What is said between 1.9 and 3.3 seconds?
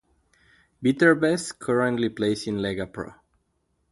plays in Lega Pro.